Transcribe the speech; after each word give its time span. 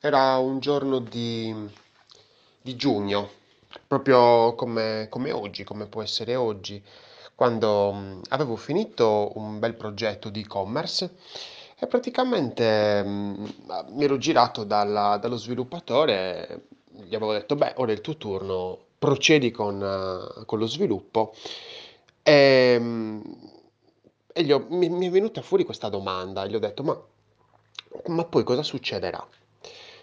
Era 0.00 0.36
un 0.38 0.58
giorno 0.60 0.98
di, 0.98 1.54
di 2.62 2.76
giugno, 2.76 3.28
proprio 3.86 4.54
come, 4.54 5.06
come 5.10 5.30
oggi, 5.32 5.64
come 5.64 5.86
può 5.86 6.02
essere 6.02 6.36
oggi, 6.36 6.82
quando 7.34 7.92
mh, 7.92 8.20
avevo 8.30 8.56
finito 8.56 9.32
un 9.36 9.58
bel 9.58 9.74
progetto 9.74 10.28
di 10.30 10.40
e-commerce 10.40 11.16
e 11.78 11.86
praticamente 11.86 13.02
mh, 13.02 13.54
mi 13.90 14.04
ero 14.04 14.18
girato 14.18 14.64
dalla- 14.64 15.16
dallo 15.18 15.36
sviluppatore, 15.36 16.64
gli 16.90 17.14
avevo 17.14 17.32
detto, 17.32 17.56
beh, 17.56 17.74
ora 17.76 17.90
è 17.92 17.94
il 17.94 18.00
tuo 18.02 18.16
turno, 18.16 18.78
procedi 18.98 19.50
con, 19.50 19.82
eh, 19.82 20.44
con 20.44 20.58
lo 20.58 20.66
sviluppo. 20.66 21.34
E, 22.22 22.78
mh, 22.78 23.22
e 24.32 24.52
ho- 24.52 24.66
mi, 24.70 24.88
mi 24.88 25.06
è 25.06 25.10
venuta 25.10 25.42
fuori 25.42 25.64
questa 25.64 25.88
domanda, 25.88 26.46
gli 26.46 26.54
ho 26.54 26.58
detto, 26.58 26.82
ma, 26.82 26.98
ma 28.06 28.24
poi 28.24 28.44
cosa 28.44 28.62
succederà 28.62 29.26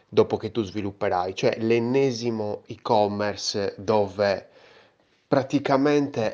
dopo 0.07 0.37
che 0.37 0.51
tu 0.51 0.63
svilupperai? 0.63 1.35
Cioè 1.35 1.57
l'ennesimo 1.59 2.63
e-commerce 2.67 3.75
dove 3.77 4.49
praticamente 5.27 6.33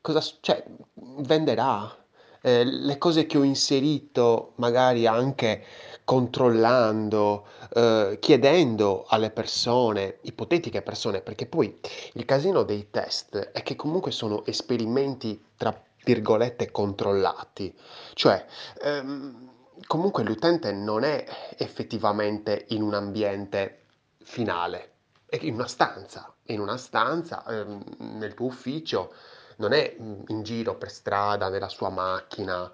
cosa, 0.00 0.22
cioè, 0.40 0.64
venderà 0.94 2.04
eh, 2.42 2.64
le 2.64 2.96
cose 2.98 3.26
che 3.26 3.38
ho 3.38 3.42
inserito, 3.42 4.52
magari 4.56 5.06
anche 5.06 5.64
controllando, 6.04 7.46
eh, 7.74 8.18
chiedendo 8.20 9.04
alle 9.08 9.30
persone, 9.30 10.18
ipotetiche 10.22 10.80
persone, 10.80 11.22
perché 11.22 11.46
poi 11.46 11.76
il 12.12 12.24
casino 12.24 12.62
dei 12.62 12.90
test 12.90 13.36
è 13.36 13.62
che 13.64 13.74
comunque 13.74 14.12
sono 14.12 14.44
esperimenti, 14.46 15.44
tra 15.56 15.76
virgolette, 16.04 16.70
controllati. 16.70 17.74
Cioè, 18.14 18.46
ehm, 18.84 19.55
comunque 19.86 20.22
l'utente 20.22 20.72
non 20.72 21.04
è 21.04 21.24
effettivamente 21.58 22.66
in 22.68 22.82
un 22.82 22.94
ambiente 22.94 23.82
finale, 24.22 24.92
è 25.26 25.38
in 25.42 25.54
una 25.54 25.66
stanza, 25.66 26.32
in 26.44 26.60
una 26.60 26.76
stanza, 26.76 27.44
ehm, 27.46 27.82
nel 28.18 28.34
tuo 28.34 28.46
ufficio, 28.46 29.12
non 29.56 29.72
è 29.72 29.96
mm, 30.00 30.22
in 30.28 30.42
giro 30.42 30.76
per 30.76 30.90
strada, 30.90 31.48
nella 31.48 31.68
sua 31.68 31.90
macchina. 31.90 32.72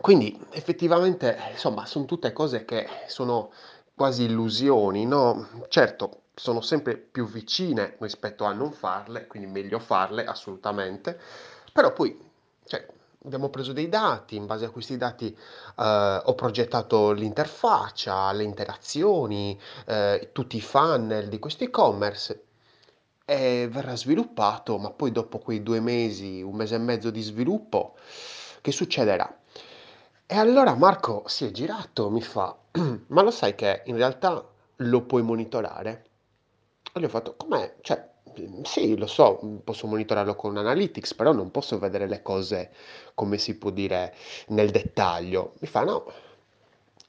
Quindi 0.00 0.38
effettivamente, 0.50 1.38
insomma, 1.50 1.86
sono 1.86 2.04
tutte 2.04 2.32
cose 2.32 2.64
che 2.64 2.86
sono 3.06 3.52
quasi 3.94 4.24
illusioni, 4.24 5.06
no? 5.06 5.48
Certo, 5.68 6.22
sono 6.34 6.60
sempre 6.60 6.96
più 6.96 7.26
vicine 7.26 7.96
rispetto 8.00 8.44
a 8.44 8.52
non 8.52 8.72
farle, 8.72 9.26
quindi 9.26 9.50
meglio 9.50 9.78
farle 9.78 10.24
assolutamente, 10.24 11.18
però 11.72 11.92
poi, 11.92 12.18
cioè, 12.66 12.86
abbiamo 13.24 13.48
preso 13.48 13.72
dei 13.72 13.88
dati, 13.88 14.36
in 14.36 14.46
base 14.46 14.66
a 14.66 14.70
questi 14.70 14.96
dati 14.96 15.34
eh, 15.34 16.22
ho 16.24 16.34
progettato 16.34 17.12
l'interfaccia, 17.12 18.30
le 18.32 18.44
interazioni, 18.44 19.58
eh, 19.86 20.30
tutti 20.32 20.56
i 20.56 20.60
funnel 20.60 21.28
di 21.28 21.38
questo 21.38 21.64
e-commerce 21.64 22.44
e 23.24 23.68
verrà 23.70 23.96
sviluppato, 23.96 24.78
ma 24.78 24.90
poi 24.90 25.10
dopo 25.10 25.38
quei 25.38 25.62
due 25.62 25.80
mesi, 25.80 26.42
un 26.42 26.54
mese 26.54 26.74
e 26.74 26.78
mezzo 26.78 27.10
di 27.10 27.22
sviluppo, 27.22 27.96
che 28.60 28.72
succederà? 28.72 29.38
E 30.26 30.36
allora 30.36 30.74
Marco 30.74 31.24
si 31.26 31.46
è 31.46 31.50
girato, 31.50 32.10
mi 32.10 32.22
fa, 32.22 32.54
ma 33.08 33.22
lo 33.22 33.30
sai 33.30 33.54
che 33.54 33.82
in 33.86 33.96
realtà 33.96 34.46
lo 34.76 35.02
puoi 35.02 35.22
monitorare? 35.22 36.04
E 36.92 37.00
gli 37.00 37.04
ho 37.04 37.08
fatto, 37.08 37.34
com'è? 37.36 37.76
Cioè, 37.80 38.12
sì, 38.62 38.96
lo 38.96 39.06
so, 39.06 39.60
posso 39.64 39.86
monitorarlo 39.86 40.34
con 40.34 40.56
Analytics, 40.56 41.14
però 41.14 41.32
non 41.32 41.50
posso 41.50 41.78
vedere 41.78 42.06
le 42.06 42.22
cose, 42.22 42.72
come 43.14 43.38
si 43.38 43.56
può 43.56 43.70
dire, 43.70 44.14
nel 44.48 44.70
dettaglio. 44.70 45.54
Mi 45.60 45.66
fa, 45.66 45.84
no, 45.84 46.12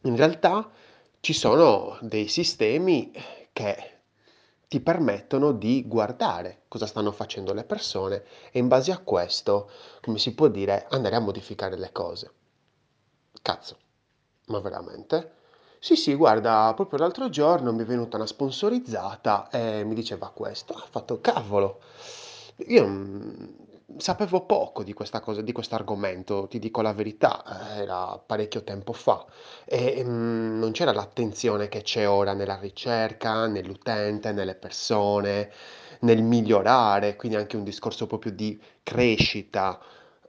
in 0.01 0.15
realtà 0.15 0.69
ci 1.19 1.33
sono 1.33 1.97
dei 2.01 2.27
sistemi 2.27 3.11
che 3.51 3.91
ti 4.67 4.79
permettono 4.79 5.51
di 5.51 5.83
guardare 5.87 6.63
cosa 6.67 6.85
stanno 6.85 7.11
facendo 7.11 7.53
le 7.53 7.63
persone 7.63 8.23
e 8.51 8.59
in 8.59 8.67
base 8.67 8.91
a 8.91 8.99
questo, 8.99 9.69
come 10.01 10.17
si 10.17 10.33
può 10.33 10.47
dire, 10.47 10.85
andare 10.89 11.15
a 11.15 11.19
modificare 11.19 11.77
le 11.77 11.91
cose. 11.91 12.31
Cazzo, 13.41 13.77
ma 14.47 14.59
veramente? 14.59 15.33
Sì, 15.85 15.95
sì, 15.95 16.15
guarda, 16.15 16.73
proprio 16.75 16.97
l'altro 16.99 17.29
giorno 17.29 17.71
mi 17.71 17.83
è 17.83 17.85
venuta 17.85 18.15
una 18.17 18.25
sponsorizzata 18.25 19.47
e 19.51 19.83
mi 19.83 19.93
diceva 19.93 20.29
questo. 20.31 20.73
Ho 20.73 20.87
fatto 20.89 21.21
cavolo. 21.21 21.79
Io 22.69 22.87
sapevo 23.97 24.41
poco 24.45 24.81
di 24.83 24.93
questa 24.93 25.19
cosa, 25.19 25.41
di 25.41 25.51
questo 25.51 25.75
argomento, 25.75 26.47
ti 26.47 26.57
dico 26.57 26.81
la 26.81 26.91
verità, 26.93 27.75
eh, 27.77 27.81
era 27.83 28.17
parecchio 28.17 28.63
tempo 28.63 28.93
fa 28.93 29.23
e 29.63 30.01
mm, 30.03 30.57
non 30.59 30.71
c'era 30.71 30.91
l'attenzione 30.91 31.67
che 31.67 31.81
c'è 31.83 32.09
ora 32.09 32.33
nella 32.33 32.57
ricerca, 32.57 33.45
nell'utente, 33.45 34.31
nelle 34.31 34.55
persone, 34.55 35.51
nel 36.01 36.23
migliorare, 36.23 37.15
quindi 37.15 37.37
anche 37.37 37.57
un 37.57 37.63
discorso 37.63 38.07
proprio 38.07 38.31
di 38.31 38.59
crescita. 38.81 39.79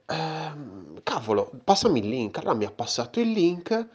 Ehm, 0.05 1.01
cavolo, 1.03 1.51
passami 1.63 1.99
il 1.99 2.07
link. 2.09 2.37
Allora 2.37 2.53
mi 2.55 2.65
ha 2.65 2.71
passato 2.71 3.19
il 3.19 3.31
link 3.31 3.87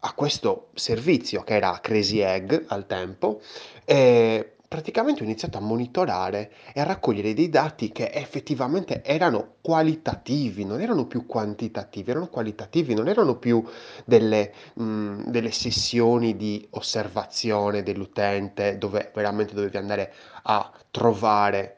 a 0.00 0.12
questo 0.14 0.68
servizio 0.74 1.42
che 1.42 1.54
era 1.54 1.78
Crazy 1.80 2.18
Egg 2.20 2.64
al 2.68 2.86
tempo 2.86 3.40
e 3.84 4.54
praticamente 4.70 5.22
ho 5.22 5.24
iniziato 5.24 5.58
a 5.58 5.60
monitorare 5.60 6.52
e 6.72 6.80
a 6.80 6.84
raccogliere 6.84 7.34
dei 7.34 7.48
dati 7.48 7.90
che 7.90 8.10
effettivamente 8.12 9.02
erano 9.02 9.54
qualitativi, 9.60 10.64
non 10.64 10.80
erano 10.80 11.06
più 11.06 11.26
quantitativi, 11.26 12.12
erano 12.12 12.28
qualitativi, 12.28 12.94
non 12.94 13.08
erano 13.08 13.36
più 13.36 13.62
delle, 14.04 14.52
mh, 14.74 15.24
delle 15.24 15.50
sessioni 15.50 16.36
di 16.36 16.64
osservazione 16.70 17.82
dell'utente 17.82 18.78
dove 18.78 19.10
veramente 19.12 19.54
dovevi 19.54 19.76
andare 19.76 20.12
a 20.44 20.72
trovare 20.92 21.76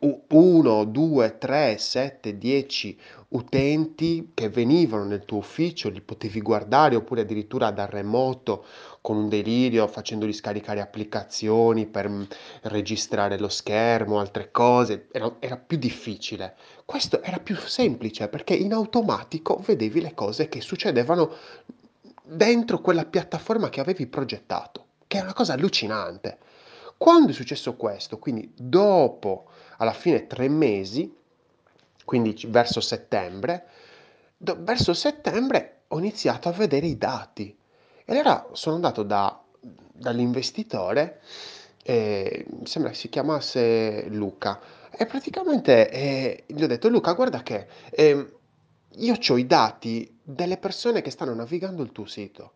1, 0.00 0.84
2, 0.84 1.38
3, 1.38 1.78
7, 1.78 2.38
10 2.38 3.00
utenti 3.28 4.32
che 4.34 4.48
venivano 4.48 5.04
nel 5.04 5.24
tuo 5.24 5.38
ufficio, 5.38 5.88
li 5.88 6.00
potevi 6.00 6.40
guardare 6.40 6.96
oppure 6.96 7.22
addirittura 7.22 7.70
da 7.70 7.86
remoto 7.86 8.64
con 9.00 9.16
un 9.16 9.28
delirio, 9.28 9.86
facendoli 9.86 10.32
scaricare 10.32 10.80
applicazioni 10.80 11.86
per 11.86 12.08
mm, 12.08 12.22
registrare 12.62 13.38
lo 13.38 13.48
schermo, 13.48 14.20
altre 14.20 14.50
cose, 14.50 15.08
era, 15.12 15.36
era 15.38 15.56
più 15.56 15.78
difficile. 15.78 16.56
Questo 16.84 17.22
era 17.22 17.38
più 17.38 17.56
semplice 17.56 18.28
perché 18.28 18.54
in 18.54 18.72
automatico 18.72 19.62
vedevi 19.64 20.00
le 20.00 20.14
cose 20.14 20.48
che 20.48 20.60
succedevano 20.60 21.32
dentro 22.22 22.80
quella 22.80 23.04
piattaforma 23.04 23.68
che 23.70 23.80
avevi 23.80 24.06
progettato, 24.06 24.86
che 25.06 25.18
è 25.18 25.22
una 25.22 25.32
cosa 25.34 25.54
allucinante. 25.54 26.38
Quando 27.02 27.30
è 27.30 27.32
successo 27.32 27.76
questo, 27.76 28.18
quindi 28.18 28.52
dopo 28.54 29.46
alla 29.78 29.94
fine 29.94 30.26
tre 30.26 30.48
mesi, 30.50 31.10
quindi 32.04 32.38
verso 32.48 32.80
settembre, 32.82 33.66
do- 34.36 34.58
verso 34.62 34.92
settembre 34.92 35.84
ho 35.88 35.98
iniziato 35.98 36.50
a 36.50 36.52
vedere 36.52 36.86
i 36.86 36.98
dati. 36.98 37.56
E 38.04 38.12
allora 38.12 38.48
sono 38.52 38.74
andato 38.74 39.02
da- 39.02 39.42
dall'investitore, 39.58 41.20
eh, 41.82 42.44
mi 42.50 42.66
sembra 42.66 42.92
si 42.92 43.08
chiamasse 43.08 44.06
Luca, 44.10 44.60
e 44.90 45.06
praticamente 45.06 45.90
eh, 45.90 46.44
gli 46.48 46.62
ho 46.62 46.66
detto, 46.66 46.88
Luca, 46.90 47.14
guarda 47.14 47.42
che 47.42 47.66
ehm, 47.92 48.30
io 48.96 49.14
ho 49.26 49.36
i 49.38 49.46
dati 49.46 50.18
delle 50.22 50.58
persone 50.58 51.00
che 51.00 51.10
stanno 51.10 51.32
navigando 51.34 51.82
il 51.82 51.92
tuo 51.92 52.04
sito. 52.04 52.52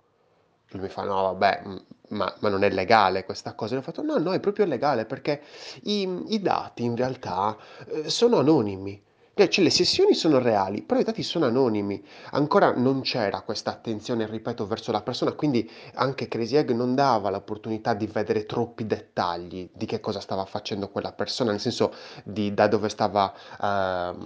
Lui 0.71 0.83
mi 0.83 0.89
fa: 0.89 1.05
"No 1.05 1.15
vabbè, 1.35 1.63
mhmm, 1.65 1.85
ma 2.15 2.33
ma 2.41 2.49
non 2.49 2.65
è 2.65 2.71
legale 2.71 3.25
questa 3.25 3.55
cosa?" 3.55 3.75
Io 3.75 3.81
ho 3.81 3.83
fatto: 3.85 4.03
"No, 4.03 4.17
no, 4.19 4.33
è 4.33 4.41
proprio 4.41 4.65
legale 4.67 5.05
perché 5.07 5.43
i 5.85 6.09
i 6.29 6.41
dati 6.41 6.85
in 6.85 6.97
realtà, 6.97 7.57
ehm, 7.89 8.07
sono 8.07 8.39
anonimi. 8.39 9.03
Cioè 9.37 9.49
cioè 9.49 9.65
le 9.65 9.71
sessioni 9.71 10.15
sono 10.15 10.39
reali, 10.39 10.83
però 10.83 11.01
i 11.01 11.05
dati 11.05 11.25
sono 11.25 11.47
anonimi. 11.47 12.01
Ancora 12.33 12.73
non 12.73 13.01
c'era 13.01 13.41
questa 13.41 13.73
attenzione, 13.73 14.27
ripeto, 14.29 14.65
verso 14.65 14.93
la 14.93 15.03
persona, 15.03 15.33
quindi 15.33 15.69
anche 15.95 16.29
Crazy 16.29 16.55
Egg 16.57 16.71
non 16.71 16.95
dava 16.95 17.31
l'opportunità 17.31 17.95
di 17.95 18.07
vedere 18.07 18.47
troppi 18.47 18.87
dettagli 18.87 19.69
di 19.75 19.87
che 19.87 19.99
cosa 19.99 20.21
stava 20.21 20.45
facendo 20.45 20.89
quella 20.89 21.11
persona, 21.13 21.51
nel 21.51 21.59
senso 21.61 21.93
di 22.25 22.55
da 22.55 22.69
dove 22.69 22.89
stava, 22.89 23.33
ehm, 23.61 24.25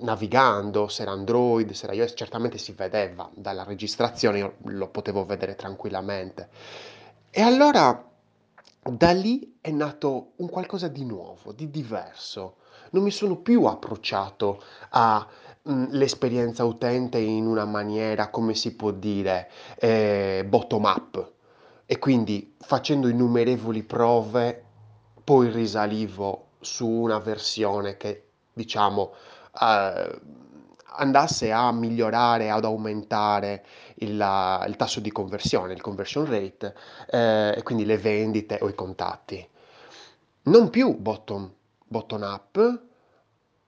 navigando, 0.00 0.88
se 0.88 1.02
era 1.02 1.10
Android, 1.12 1.72
se 1.72 1.84
era 1.84 1.94
iOS, 1.94 2.12
certamente 2.16 2.56
si 2.58 2.72
vedeva 2.72 3.28
dalla 3.34 3.64
registrazione, 3.64 4.38
io 4.38 4.54
lo 4.64 4.88
potevo 4.88 5.24
vedere 5.26 5.54
tranquillamente. 5.54 6.48
E 7.32 7.42
allora 7.42 8.10
da 8.82 9.12
lì 9.12 9.58
è 9.60 9.70
nato 9.70 10.32
un 10.36 10.48
qualcosa 10.48 10.88
di 10.88 11.04
nuovo, 11.04 11.52
di 11.52 11.70
diverso. 11.70 12.56
Non 12.90 13.04
mi 13.04 13.12
sono 13.12 13.36
più 13.36 13.66
approcciato 13.66 14.60
all'esperienza 14.90 16.64
utente 16.64 17.18
in 17.18 17.46
una 17.46 17.64
maniera, 17.66 18.30
come 18.30 18.54
si 18.54 18.74
può 18.74 18.90
dire, 18.90 19.48
eh, 19.76 20.44
bottom 20.44 20.84
up. 20.84 21.32
E 21.86 21.98
quindi 22.00 22.56
facendo 22.58 23.06
innumerevoli 23.06 23.84
prove, 23.84 24.64
poi 25.22 25.50
risalivo 25.52 26.48
su 26.58 26.88
una 26.88 27.20
versione 27.20 27.96
che, 27.96 28.30
diciamo, 28.52 29.12
eh, 29.60 30.20
andasse 30.92 31.52
a 31.52 31.72
migliorare, 31.72 32.50
ad 32.50 32.64
aumentare 32.64 33.64
il, 33.96 34.64
il 34.66 34.76
tasso 34.76 35.00
di 35.00 35.10
conversione, 35.10 35.72
il 35.72 35.80
conversion 35.80 36.26
rate, 36.26 36.74
eh, 37.10 37.60
quindi 37.62 37.84
le 37.84 37.98
vendite 37.98 38.58
o 38.60 38.68
i 38.68 38.74
contatti. 38.74 39.46
Non 40.42 40.70
più 40.70 40.96
bottom, 40.96 41.52
bottom 41.86 42.22
up, 42.22 42.82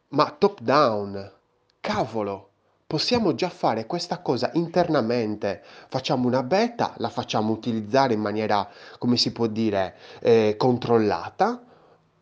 ma 0.08 0.34
top 0.38 0.60
down. 0.60 1.32
Cavolo, 1.80 2.50
possiamo 2.86 3.34
già 3.34 3.48
fare 3.48 3.86
questa 3.86 4.18
cosa 4.18 4.50
internamente. 4.54 5.62
Facciamo 5.88 6.26
una 6.26 6.42
beta, 6.42 6.94
la 6.98 7.08
facciamo 7.08 7.52
utilizzare 7.52 8.14
in 8.14 8.20
maniera, 8.20 8.68
come 8.98 9.16
si 9.16 9.32
può 9.32 9.46
dire, 9.46 9.96
eh, 10.20 10.54
controllata 10.56 11.62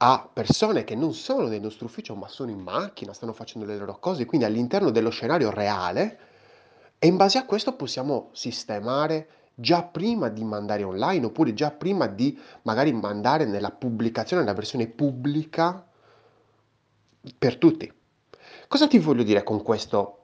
a 0.02 0.28
persone 0.32 0.84
che 0.84 0.94
non 0.94 1.12
sono 1.12 1.46
nel 1.46 1.60
nostro 1.60 1.84
ufficio 1.84 2.14
ma 2.14 2.26
sono 2.26 2.50
in 2.50 2.60
macchina, 2.60 3.12
stanno 3.12 3.34
facendo 3.34 3.66
le 3.66 3.76
loro 3.76 3.98
cose, 3.98 4.24
quindi 4.24 4.46
all'interno 4.46 4.90
dello 4.90 5.10
scenario 5.10 5.50
reale 5.50 6.18
e 6.98 7.06
in 7.06 7.16
base 7.16 7.36
a 7.36 7.44
questo 7.44 7.74
possiamo 7.74 8.30
sistemare 8.32 9.28
già 9.54 9.82
prima 9.82 10.30
di 10.30 10.42
mandare 10.42 10.84
online 10.84 11.26
oppure 11.26 11.52
già 11.52 11.70
prima 11.70 12.06
di 12.06 12.38
magari 12.62 12.92
mandare 12.92 13.44
nella 13.44 13.70
pubblicazione, 13.70 14.42
nella 14.42 14.54
versione 14.54 14.86
pubblica 14.86 15.86
per 17.36 17.58
tutti. 17.58 17.92
Cosa 18.68 18.88
ti 18.88 18.98
voglio 18.98 19.22
dire 19.22 19.42
con 19.42 19.62
questo 19.62 20.16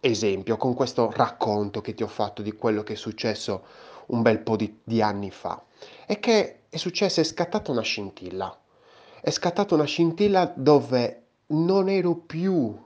esempio, 0.00 0.56
con 0.56 0.74
questo 0.74 1.08
racconto 1.12 1.80
che 1.80 1.94
ti 1.94 2.02
ho 2.02 2.08
fatto 2.08 2.42
di 2.42 2.52
quello 2.52 2.82
che 2.82 2.94
è 2.94 2.96
successo 2.96 3.64
un 4.06 4.22
bel 4.22 4.40
po' 4.40 4.56
di, 4.56 4.80
di 4.82 5.00
anni 5.00 5.30
fa? 5.30 5.62
È 6.04 6.18
che 6.18 6.62
è 6.68 6.76
successo, 6.78 7.20
è 7.20 7.24
scattata 7.24 7.70
una 7.70 7.82
scintilla 7.82 8.59
è 9.20 9.30
scattata 9.30 9.74
una 9.74 9.84
scintilla 9.84 10.52
dove 10.54 11.22
non 11.48 11.88
ero 11.88 12.14
più 12.14 12.76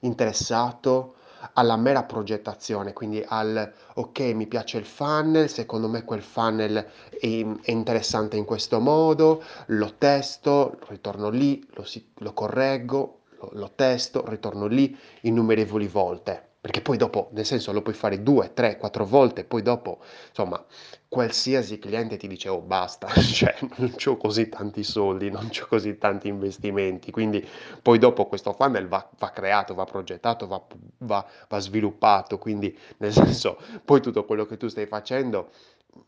interessato 0.00 1.14
alla 1.54 1.76
mera 1.76 2.04
progettazione, 2.04 2.92
quindi 2.92 3.24
al 3.26 3.72
ok, 3.94 4.20
mi 4.34 4.46
piace 4.46 4.78
il 4.78 4.84
funnel, 4.84 5.48
secondo 5.48 5.88
me 5.88 6.04
quel 6.04 6.22
funnel 6.22 6.86
è, 7.10 7.46
è 7.62 7.70
interessante 7.70 8.36
in 8.36 8.44
questo 8.44 8.78
modo, 8.80 9.42
lo 9.66 9.94
testo, 9.96 10.78
ritorno 10.88 11.30
lì, 11.30 11.66
lo, 11.74 11.84
lo 12.18 12.32
correggo, 12.32 13.20
lo, 13.38 13.50
lo 13.52 13.70
testo, 13.74 14.24
ritorno 14.28 14.66
lì 14.66 14.96
innumerevoli 15.22 15.88
volte 15.88 16.49
perché 16.60 16.82
poi 16.82 16.98
dopo, 16.98 17.30
nel 17.32 17.46
senso, 17.46 17.72
lo 17.72 17.80
puoi 17.80 17.94
fare 17.94 18.22
due, 18.22 18.52
tre, 18.52 18.76
quattro 18.76 19.06
volte, 19.06 19.44
poi 19.44 19.62
dopo, 19.62 20.00
insomma, 20.28 20.62
qualsiasi 21.08 21.78
cliente 21.78 22.18
ti 22.18 22.28
dice, 22.28 22.50
oh 22.50 22.60
basta, 22.60 23.08
cioè, 23.16 23.56
non 23.78 23.94
ho 24.04 24.16
così 24.18 24.50
tanti 24.50 24.84
soldi, 24.84 25.30
non 25.30 25.46
ho 25.46 25.66
così 25.66 25.96
tanti 25.96 26.28
investimenti, 26.28 27.10
quindi 27.10 27.46
poi 27.80 27.98
dopo 27.98 28.26
questo 28.26 28.52
funnel 28.52 28.88
va, 28.88 29.08
va 29.18 29.30
creato, 29.30 29.74
va 29.74 29.84
progettato, 29.84 30.46
va, 30.46 30.62
va, 30.98 31.26
va 31.48 31.58
sviluppato, 31.58 32.36
quindi 32.36 32.76
nel 32.98 33.12
senso, 33.12 33.58
poi 33.82 34.02
tutto 34.02 34.26
quello 34.26 34.44
che 34.44 34.58
tu 34.58 34.68
stai 34.68 34.86
facendo 34.86 35.52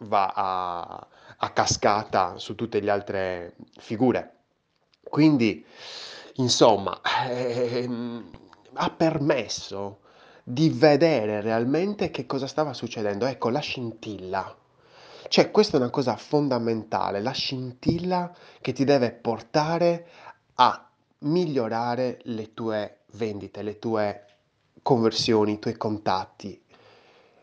va 0.00 0.32
a, 0.34 1.08
a 1.38 1.50
cascata 1.50 2.36
su 2.36 2.54
tutte 2.54 2.78
le 2.80 2.90
altre 2.90 3.54
figure. 3.78 4.36
Quindi, 5.02 5.64
insomma, 6.34 7.00
ehm, 7.26 8.30
ha 8.74 8.90
permesso 8.90 10.00
di 10.42 10.70
vedere 10.70 11.40
realmente 11.40 12.10
che 12.10 12.26
cosa 12.26 12.46
stava 12.46 12.72
succedendo. 12.72 13.26
Ecco, 13.26 13.48
la 13.48 13.60
scintilla. 13.60 14.56
Cioè, 15.28 15.50
questa 15.50 15.76
è 15.76 15.80
una 15.80 15.90
cosa 15.90 16.16
fondamentale, 16.16 17.22
la 17.22 17.30
scintilla 17.30 18.34
che 18.60 18.72
ti 18.72 18.84
deve 18.84 19.12
portare 19.12 20.06
a 20.54 20.90
migliorare 21.20 22.20
le 22.24 22.52
tue 22.52 22.98
vendite, 23.12 23.62
le 23.62 23.78
tue 23.78 24.26
conversioni, 24.82 25.52
i 25.52 25.58
tuoi 25.58 25.76
contatti, 25.76 26.60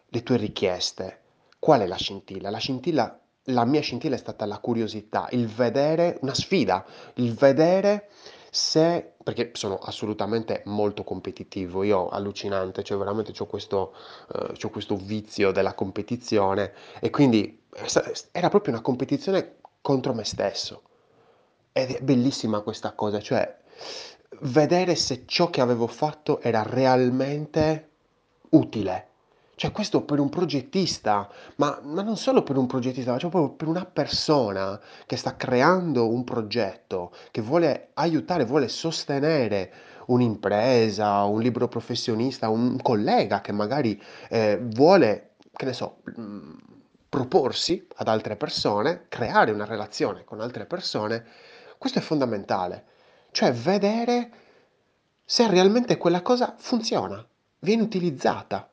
le 0.08 0.24
tue 0.24 0.38
richieste. 0.38 1.22
Qual 1.58 1.82
è 1.82 1.88
la 1.88 1.96
scintilla? 1.96 2.50
La 2.50 2.58
scintilla, 2.58 3.20
la 3.46 3.66
mia 3.66 3.82
scintilla 3.82 4.16
è 4.16 4.20
stata 4.20 4.46
la 4.46 4.60
curiosità, 4.60 5.28
il 5.32 5.48
vedere, 5.48 6.18
una 6.22 6.34
sfida, 6.34 6.86
il 7.16 7.34
vedere 7.34 8.10
se, 8.52 9.14
perché 9.24 9.52
sono 9.54 9.78
assolutamente 9.78 10.64
molto 10.66 11.04
competitivo, 11.04 11.84
io 11.84 12.10
allucinante, 12.10 12.84
cioè 12.84 12.98
veramente 12.98 13.34
ho 13.38 13.46
questo, 13.46 13.94
uh, 14.34 14.70
questo 14.70 14.96
vizio 14.96 15.52
della 15.52 15.74
competizione 15.74 16.74
e 17.00 17.10
quindi 17.10 17.62
era 18.32 18.50
proprio 18.50 18.74
una 18.74 18.82
competizione 18.82 19.58
contro 19.82 20.14
me 20.14 20.24
stesso. 20.24 20.84
Ed 21.72 21.92
è 21.92 22.02
bellissima 22.02 22.62
questa 22.62 22.94
cosa, 22.94 23.20
cioè 23.20 23.58
vedere 24.42 24.96
se 24.96 25.24
ciò 25.26 25.50
che 25.50 25.62
avevo 25.62 25.88
fatto 25.88 26.42
era 26.42 26.64
realmente 26.64 27.90
utile 28.50 29.09
cioè 29.60 29.74
questo 29.74 30.04
per 30.04 30.20
un 30.20 30.30
progettista, 30.30 31.30
ma, 31.58 31.82
ma 31.84 32.02
non 32.02 32.16
solo 32.16 32.44
per 32.44 32.56
un 32.56 32.66
progettista, 32.66 33.12
ma 33.12 33.18
cioè 33.18 33.30
proprio 33.30 33.56
per 33.56 33.68
una 33.68 33.84
persona 33.84 34.80
che 35.06 35.18
sta 35.18 35.36
creando 35.36 36.08
un 36.08 36.24
progetto, 36.24 37.12
che 37.30 37.42
vuole 37.42 37.90
aiutare, 37.96 38.46
vuole 38.46 38.70
sostenere 38.70 39.74
un'impresa, 40.06 41.24
un 41.24 41.42
libero 41.42 41.68
professionista, 41.68 42.48
un 42.48 42.82
collega 42.82 43.42
che 43.42 43.52
magari 43.52 44.02
eh, 44.30 44.58
vuole, 44.64 45.32
che 45.52 45.66
ne 45.66 45.74
so, 45.74 46.04
mm, 46.18 46.54
proporsi 47.10 47.86
ad 47.98 48.08
altre 48.08 48.38
persone, 48.38 49.08
creare 49.10 49.52
una 49.52 49.66
relazione 49.66 50.24
con 50.24 50.40
altre 50.40 50.68
persone, 50.68 51.26
questo 51.78 52.00
è 52.00 52.02
fondamentale. 52.02 52.86
Cioè 53.32 53.52
vedere 53.52 54.32
se 55.26 55.50
realmente 55.50 55.98
quella 55.98 56.22
cosa 56.22 56.56
funziona, 56.58 57.22
viene 57.60 57.82
utilizzata. 57.82 58.69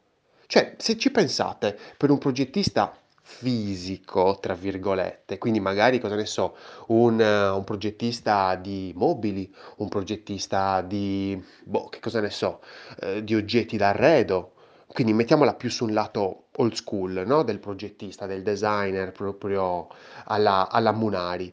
Cioè, 0.47 0.75
se 0.79 0.97
ci 0.97 1.11
pensate, 1.11 1.79
per 1.97 2.11
un 2.11 2.19
progettista 2.19 2.97
fisico, 3.21 4.39
tra 4.41 4.55
virgolette, 4.55 5.39
quindi 5.39 5.59
magari, 5.59 5.99
cosa 5.99 6.15
ne 6.15 6.27
so, 6.27 6.57
un, 6.89 7.21
un 7.21 7.65
progettista 7.65 8.55
di 8.55 8.93
mobili, 8.95 9.53
un 9.79 9.89
progettista 9.89 10.81
di, 10.83 11.43
boh, 11.65 11.89
che 11.89 11.99
cosa 11.99 12.21
ne 12.21 12.31
so, 12.31 12.61
eh, 13.01 13.25
di 13.25 13.35
oggetti 13.35 13.77
d'arredo, 13.77 14.53
quindi 14.87 15.13
mettiamola 15.13 15.55
più 15.55 15.69
su 15.69 15.85
un 15.85 15.93
lato 15.93 16.45
old 16.57 16.75
school, 16.75 17.25
no? 17.27 17.43
Del 17.43 17.59
progettista, 17.59 18.27
del 18.27 18.43
designer, 18.43 19.11
proprio 19.11 19.89
alla, 20.27 20.69
alla 20.71 20.93
Munari. 20.93 21.53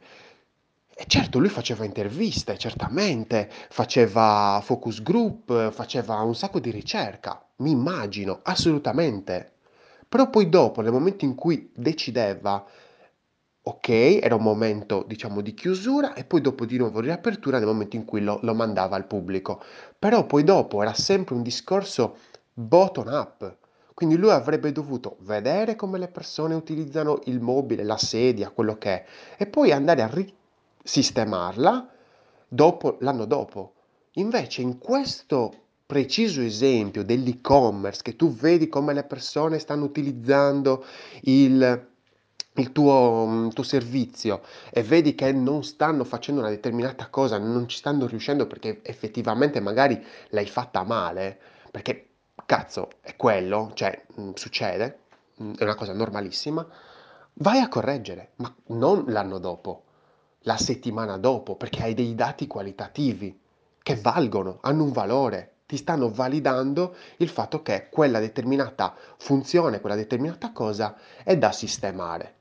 E 0.95 1.05
certo, 1.07 1.39
lui 1.39 1.49
faceva 1.49 1.85
interviste, 1.85 2.57
certamente, 2.57 3.49
faceva 3.69 4.59
focus 4.63 5.01
group, 5.01 5.71
faceva 5.71 6.21
un 6.21 6.35
sacco 6.35 6.59
di 6.59 6.69
ricerca, 6.71 7.43
mi 7.57 7.71
immagino, 7.71 8.39
assolutamente. 8.43 9.53
Però 10.07 10.29
poi 10.29 10.49
dopo, 10.49 10.81
nel 10.81 10.91
momento 10.91 11.25
in 11.25 11.35
cui 11.35 11.71
decideva, 11.75 12.63
ok, 13.65 13.89
era 13.89 14.35
un 14.35 14.43
momento, 14.43 15.03
diciamo, 15.07 15.41
di 15.41 15.53
chiusura 15.53 16.13
e 16.13 16.25
poi 16.25 16.41
dopo 16.41 16.65
di 16.65 16.77
nuovo 16.77 16.99
riapertura 16.99 17.57
nel 17.57 17.67
momento 17.67 17.95
in 17.95 18.05
cui 18.05 18.21
lo, 18.21 18.39
lo 18.41 18.53
mandava 18.53 18.95
al 18.95 19.05
pubblico. 19.07 19.61
Però 19.97 20.25
poi 20.25 20.43
dopo 20.43 20.81
era 20.81 20.93
sempre 20.93 21.33
un 21.35 21.41
discorso 21.43 22.17
bottom 22.53 23.07
up. 23.07 23.57
Quindi 23.93 24.15
lui 24.15 24.31
avrebbe 24.31 24.71
dovuto 24.71 25.17
vedere 25.21 25.75
come 25.75 25.97
le 25.97 26.07
persone 26.07 26.55
utilizzano 26.55 27.19
il 27.25 27.39
mobile, 27.39 27.83
la 27.83 27.97
sedia, 27.97 28.49
quello 28.49 28.77
che 28.77 28.89
è, 28.89 29.05
e 29.37 29.45
poi 29.47 29.71
andare 29.71 30.01
a 30.01 30.07
ri- 30.07 30.33
sistemarla 30.83 31.89
dopo, 32.47 32.97
l'anno 32.99 33.25
dopo. 33.25 33.73
Invece 34.13 34.61
in 34.61 34.77
questo 34.77 35.63
preciso 35.85 36.41
esempio 36.41 37.03
dell'e-commerce, 37.03 38.01
che 38.03 38.15
tu 38.15 38.31
vedi 38.31 38.67
come 38.67 38.93
le 38.93 39.03
persone 39.03 39.59
stanno 39.59 39.85
utilizzando 39.85 40.85
il, 41.21 41.87
il 42.53 42.71
tuo, 42.71 43.45
il 43.47 43.53
tuo, 43.53 43.63
servizio 43.63 44.41
e 44.71 44.83
vedi 44.83 45.15
che 45.15 45.31
non 45.31 45.63
stanno 45.63 46.03
facendo 46.03 46.41
una 46.41 46.49
determinata 46.49 47.09
cosa, 47.09 47.37
non 47.37 47.67
ci 47.67 47.77
stanno 47.77 48.05
riuscendo 48.05 48.47
perché 48.47 48.81
effettivamente 48.83 49.59
magari 49.59 50.03
l'hai 50.29 50.47
fatta 50.47 50.83
male, 50.83 51.39
perché 51.71 52.09
cazzo 52.45 52.89
è 53.01 53.15
quello, 53.15 53.71
cioè 53.73 54.05
mh, 54.15 54.31
succede, 54.33 54.99
mh, 55.37 55.53
è 55.57 55.63
una 55.63 55.75
cosa 55.75 55.93
normalissima, 55.93 56.65
vai 57.35 57.59
a 57.59 57.67
correggere, 57.67 58.31
ma 58.35 58.53
non 58.67 59.05
l'anno 59.07 59.39
dopo 59.39 59.83
la 60.43 60.57
settimana 60.57 61.17
dopo, 61.17 61.55
perché 61.55 61.83
hai 61.83 61.93
dei 61.93 62.15
dati 62.15 62.47
qualitativi 62.47 63.39
che 63.81 63.95
valgono, 63.95 64.59
hanno 64.61 64.83
un 64.83 64.91
valore, 64.91 65.51
ti 65.65 65.77
stanno 65.77 66.09
validando 66.11 66.95
il 67.17 67.29
fatto 67.29 67.61
che 67.61 67.89
quella 67.89 68.19
determinata 68.19 68.95
funzione, 69.17 69.81
quella 69.81 69.95
determinata 69.95 70.51
cosa 70.51 70.95
è 71.23 71.37
da 71.37 71.51
sistemare. 71.51 72.35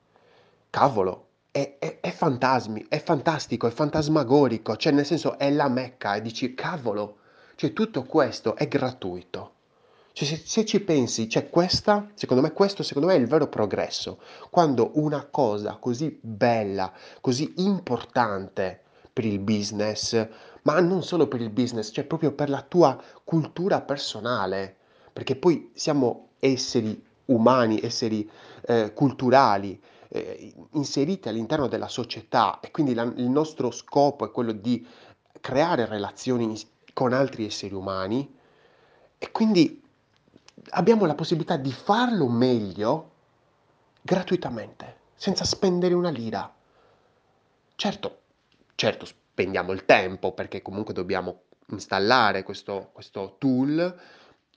Cavolo, 0.70 1.26
è, 1.50 1.76
è, 1.78 2.00
è 2.00 2.10
fantasmi, 2.10 2.86
è 2.88 3.00
fantastico, 3.00 3.66
è 3.66 3.70
fantasmagorico, 3.70 4.76
cioè 4.76 4.92
nel 4.92 5.06
senso 5.06 5.38
è 5.38 5.50
la 5.50 5.68
mecca 5.68 6.14
e 6.14 6.22
dici 6.22 6.54
cavolo, 6.54 7.18
cioè 7.56 7.72
tutto 7.72 8.04
questo 8.04 8.56
è 8.56 8.66
gratuito. 8.68 9.52
Cioè, 10.12 10.28
se, 10.28 10.42
se, 10.44 10.64
ci 10.64 10.80
pensi, 10.80 11.28
cioè 11.28 11.48
questa, 11.48 12.10
secondo 12.14 12.42
me, 12.42 12.52
questo 12.52 12.82
secondo 12.82 13.08
me 13.08 13.14
è 13.14 13.18
il 13.18 13.26
vero 13.26 13.48
progresso. 13.48 14.18
Quando 14.50 14.90
una 14.94 15.24
cosa 15.26 15.76
così 15.80 16.18
bella, 16.20 16.92
così 17.20 17.54
importante 17.56 18.82
per 19.12 19.24
il 19.24 19.38
business, 19.38 20.28
ma 20.62 20.80
non 20.80 21.02
solo 21.02 21.28
per 21.28 21.40
il 21.40 21.50
business, 21.50 21.90
cioè 21.92 22.04
proprio 22.04 22.32
per 22.32 22.48
la 22.50 22.62
tua 22.62 23.00
cultura 23.24 23.80
personale, 23.80 24.76
perché 25.12 25.36
poi 25.36 25.70
siamo 25.74 26.30
esseri 26.38 27.02
umani, 27.26 27.80
esseri 27.82 28.28
eh, 28.66 28.92
culturali, 28.92 29.80
eh, 30.08 30.52
inseriti 30.72 31.28
all'interno 31.28 31.68
della 31.68 31.88
società 31.88 32.60
e 32.60 32.70
quindi 32.70 32.94
la- 32.94 33.02
il 33.16 33.28
nostro 33.30 33.70
scopo 33.70 34.26
è 34.26 34.30
quello 34.30 34.52
di 34.52 34.86
creare 35.40 35.86
relazioni 35.86 36.54
con 36.92 37.12
altri 37.14 37.46
esseri 37.46 37.74
umani 37.74 38.30
e 39.18 39.30
quindi 39.30 39.81
abbiamo 40.70 41.06
la 41.06 41.14
possibilità 41.14 41.56
di 41.56 41.72
farlo 41.72 42.28
meglio 42.28 43.10
gratuitamente, 44.00 44.96
senza 45.14 45.44
spendere 45.44 45.94
una 45.94 46.10
lira. 46.10 46.52
Certo, 47.74 48.18
certo, 48.74 49.04
spendiamo 49.04 49.72
il 49.72 49.84
tempo 49.84 50.32
perché 50.32 50.62
comunque 50.62 50.94
dobbiamo 50.94 51.42
installare 51.66 52.42
questo, 52.42 52.90
questo 52.92 53.36
tool, 53.38 54.00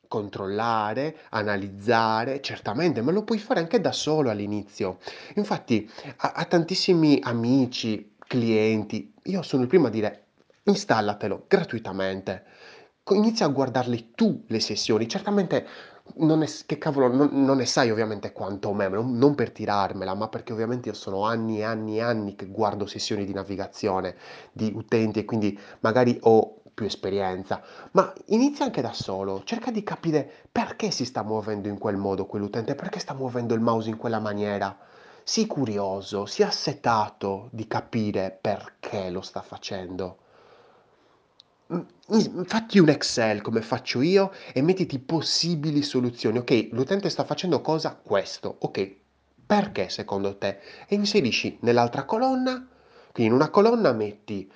controllare, 0.07 1.17
analizzare, 1.29 2.41
certamente, 2.41 3.01
ma 3.01 3.11
lo 3.11 3.23
puoi 3.23 3.39
fare 3.39 3.59
anche 3.59 3.81
da 3.81 3.91
solo 3.91 4.29
all'inizio. 4.29 4.99
Infatti, 5.35 5.89
a, 6.17 6.33
a 6.33 6.45
tantissimi 6.45 7.19
amici, 7.23 8.15
clienti, 8.17 9.13
io 9.23 9.41
sono 9.41 9.63
il 9.63 9.67
primo 9.67 9.87
a 9.87 9.91
dire 9.91 10.23
installatelo 10.63 11.45
gratuitamente. 11.47 12.45
Inizia 13.11 13.45
a 13.45 13.49
guardarle 13.49 14.11
tu 14.15 14.43
le 14.47 14.59
sessioni, 14.59 15.07
certamente 15.07 15.67
ne, 16.15 16.47
che 16.65 16.77
cavolo, 16.77 17.07
non, 17.07 17.29
non 17.31 17.57
ne 17.57 17.65
sai 17.65 17.89
ovviamente 17.91 18.31
quanto 18.31 18.73
me, 18.73 18.87
non, 18.87 19.17
non 19.17 19.35
per 19.35 19.51
tirarmela, 19.51 20.13
ma 20.15 20.27
perché 20.27 20.53
ovviamente 20.53 20.89
io 20.89 20.95
sono 20.95 21.23
anni 21.23 21.59
e 21.59 21.63
anni 21.63 21.97
e 21.97 22.01
anni 22.01 22.35
che 22.35 22.47
guardo 22.47 22.85
sessioni 22.85 23.23
di 23.25 23.33
navigazione 23.33 24.15
di 24.51 24.71
utenti 24.75 25.19
e 25.19 25.25
quindi 25.25 25.57
magari 25.81 26.17
ho 26.21 26.61
più 26.73 26.85
esperienza, 26.85 27.61
ma 27.91 28.11
inizia 28.27 28.65
anche 28.65 28.81
da 28.81 28.91
solo, 28.93 29.43
cerca 29.43 29.71
di 29.71 29.83
capire 29.83 30.27
perché 30.51 30.89
si 30.91 31.05
sta 31.05 31.23
muovendo 31.23 31.67
in 31.67 31.77
quel 31.77 31.97
modo 31.97 32.25
quell'utente, 32.25 32.75
perché 32.75 32.99
sta 32.99 33.13
muovendo 33.13 33.53
il 33.53 33.61
mouse 33.61 33.89
in 33.89 33.97
quella 33.97 34.19
maniera. 34.19 34.75
Sii 35.23 35.45
curioso, 35.47 36.25
sii 36.25 36.43
assetato 36.43 37.49
di 37.51 37.67
capire 37.67 38.37
perché 38.39 39.09
lo 39.09 39.21
sta 39.21 39.41
facendo. 39.41 40.17
Mm, 41.73 41.79
in- 42.09 42.45
Fatti 42.45 42.79
un 42.79 42.89
Excel 42.89 43.41
come 43.41 43.61
faccio 43.61 44.01
io 44.01 44.31
e 44.53 44.61
mettiti 44.61 44.99
possibili 44.99 45.81
soluzioni. 45.81 46.37
Ok, 46.37 46.69
l'utente 46.71 47.09
sta 47.09 47.23
facendo 47.23 47.61
cosa? 47.61 47.95
Questo. 47.95 48.55
Ok, 48.59 48.95
perché 49.45 49.89
secondo 49.89 50.37
te? 50.37 50.59
E 50.87 50.95
inserisci 50.95 51.57
nell'altra 51.61 52.03
colonna, 52.05 52.67
quindi 53.11 53.31
in 53.31 53.33
una 53.33 53.49
colonna 53.49 53.91
metti 53.93 54.51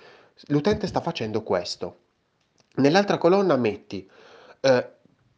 l'utente 0.47 0.87
sta 0.87 1.01
facendo 1.01 1.43
questo, 1.43 1.97
nell'altra 2.75 3.17
colonna 3.17 3.55
metti 3.57 4.09
eh, 4.61 4.89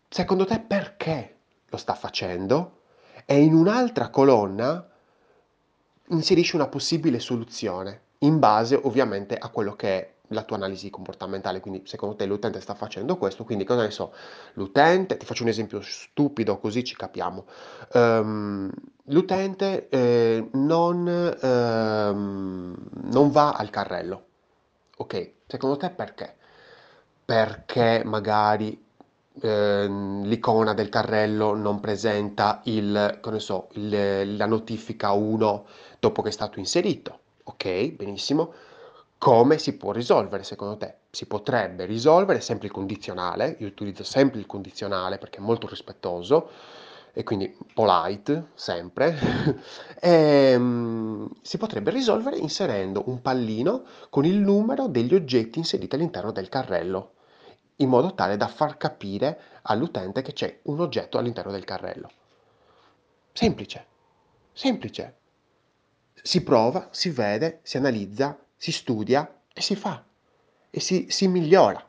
secondo 0.09 0.45
te 0.45 0.59
perché 0.59 1.35
lo 1.67 1.77
sta 1.77 1.93
facendo 1.95 2.79
e 3.25 3.41
in 3.41 3.53
un'altra 3.53 4.09
colonna 4.09 4.87
inserisci 6.09 6.55
una 6.55 6.67
possibile 6.67 7.19
soluzione 7.19 8.01
in 8.19 8.39
base 8.39 8.75
ovviamente 8.75 9.35
a 9.37 9.49
quello 9.49 9.75
che 9.75 9.99
è 9.99 10.13
la 10.31 10.43
tua 10.43 10.57
analisi 10.57 10.89
comportamentale, 10.89 11.59
quindi 11.59 11.83
secondo 11.85 12.15
te 12.15 12.25
l'utente 12.25 12.59
sta 12.61 12.73
facendo 12.75 13.17
questo, 13.17 13.43
quindi 13.43 13.63
cosa 13.63 13.83
ne 13.83 13.91
so, 13.91 14.13
l'utente, 14.53 15.17
ti 15.17 15.25
faccio 15.25 15.43
un 15.43 15.49
esempio 15.49 15.81
stupido 15.81 16.57
così 16.59 16.83
ci 16.83 16.95
capiamo, 16.95 17.45
Ehm, 17.93 18.69
l'utente 19.05 19.89
eh, 19.89 20.49
non, 20.53 21.07
ehm, 21.41 22.75
non 23.11 23.31
va 23.31 23.51
al 23.53 23.69
carrello, 23.69 24.25
ok? 24.97 25.31
Secondo 25.47 25.77
te 25.77 25.89
perché? 25.89 26.35
Perché 27.25 28.03
magari 28.05 28.83
ehm, 29.41 30.23
l'icona 30.25 30.73
del 30.73 30.89
carrello 30.89 31.55
non 31.55 31.79
presenta 31.79 32.61
il, 32.65 33.19
ne 33.31 33.39
so, 33.39 33.69
il- 33.73 34.35
la 34.35 34.45
notifica 34.45 35.11
1 35.11 35.65
dopo 35.99 36.21
che 36.21 36.29
è 36.29 36.31
stato 36.31 36.59
inserito. 36.59 37.19
Ok, 37.43 37.91
benissimo. 37.93 38.53
Come 39.23 39.59
si 39.59 39.77
può 39.77 39.91
risolvere 39.91 40.41
secondo 40.41 40.77
te? 40.77 40.95
Si 41.11 41.27
potrebbe 41.27 41.85
risolvere 41.85 42.41
sempre 42.41 42.65
il 42.65 42.73
condizionale, 42.73 43.55
io 43.59 43.67
utilizzo 43.67 44.03
sempre 44.03 44.39
il 44.39 44.47
condizionale 44.47 45.19
perché 45.19 45.37
è 45.37 45.41
molto 45.41 45.67
rispettoso 45.67 46.49
e 47.13 47.21
quindi 47.21 47.55
polite 47.71 48.47
sempre. 48.55 49.15
Ehm, 50.01 51.29
si 51.43 51.59
potrebbe 51.59 51.91
risolvere 51.91 52.37
inserendo 52.37 53.03
un 53.05 53.21
pallino 53.21 53.83
con 54.09 54.25
il 54.25 54.37
numero 54.39 54.87
degli 54.87 55.13
oggetti 55.13 55.59
inseriti 55.59 55.93
all'interno 55.93 56.31
del 56.31 56.49
carrello, 56.49 57.11
in 57.75 57.89
modo 57.89 58.15
tale 58.15 58.37
da 58.37 58.47
far 58.47 58.75
capire 58.77 59.39
all'utente 59.61 60.23
che 60.23 60.33
c'è 60.33 60.61
un 60.63 60.79
oggetto 60.79 61.19
all'interno 61.19 61.51
del 61.51 61.63
carrello. 61.63 62.09
Semplice, 63.33 63.85
semplice. 64.51 65.17
Si 66.23 66.41
prova, 66.41 66.87
si 66.89 67.11
vede, 67.11 67.59
si 67.61 67.77
analizza, 67.77 68.35
si 68.61 68.71
studia 68.71 69.41
e 69.51 69.59
si 69.59 69.75
fa 69.75 70.05
e 70.69 70.79
si, 70.79 71.07
si 71.09 71.27
migliora. 71.27 71.83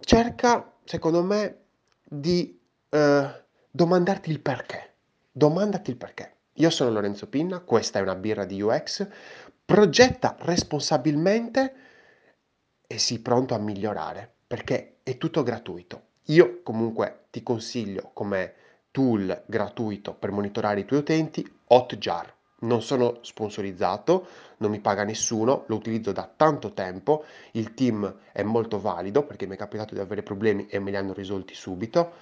Cerca, 0.00 0.72
secondo 0.84 1.22
me, 1.22 1.58
di 2.02 2.58
eh, 2.88 3.44
domandarti 3.70 4.30
il 4.30 4.40
perché. 4.40 4.94
Domandati 5.30 5.90
il 5.90 5.98
perché. 5.98 6.36
Io 6.54 6.70
sono 6.70 6.90
Lorenzo 6.90 7.28
Pinna, 7.28 7.60
questa 7.60 7.98
è 7.98 8.02
una 8.02 8.14
birra 8.14 8.46
di 8.46 8.62
UX. 8.62 9.06
Progetta 9.66 10.34
responsabilmente 10.38 11.74
e 12.86 12.96
sii 12.96 13.18
pronto 13.18 13.54
a 13.54 13.58
migliorare 13.58 14.32
perché 14.46 15.00
è 15.02 15.18
tutto 15.18 15.42
gratuito. 15.42 16.04
Io 16.28 16.62
comunque 16.62 17.26
ti 17.30 17.42
consiglio 17.42 18.12
come 18.14 18.54
tool 18.90 19.42
gratuito 19.44 20.14
per 20.14 20.30
monitorare 20.30 20.80
i 20.80 20.84
tuoi 20.86 21.00
utenti 21.00 21.46
Hotjar. 21.66 22.34
Non 22.62 22.82
sono 22.82 23.18
sponsorizzato, 23.22 24.26
non 24.58 24.70
mi 24.70 24.80
paga 24.80 25.04
nessuno, 25.04 25.64
lo 25.66 25.76
utilizzo 25.76 26.12
da 26.12 26.30
tanto 26.34 26.72
tempo, 26.72 27.24
il 27.52 27.74
team 27.74 28.14
è 28.32 28.42
molto 28.42 28.80
valido 28.80 29.24
perché 29.24 29.46
mi 29.46 29.54
è 29.54 29.58
capitato 29.58 29.94
di 29.94 30.00
avere 30.00 30.22
problemi 30.22 30.66
e 30.68 30.78
me 30.78 30.90
li 30.90 30.96
hanno 30.96 31.12
risolti 31.12 31.54
subito. 31.54 32.12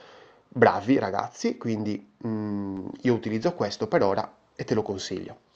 Bravi 0.48 0.98
ragazzi, 0.98 1.56
quindi 1.56 2.12
mm, 2.26 2.88
io 3.02 3.14
utilizzo 3.14 3.54
questo 3.54 3.86
per 3.86 4.02
ora 4.02 4.30
e 4.54 4.64
te 4.64 4.74
lo 4.74 4.82
consiglio. 4.82 5.48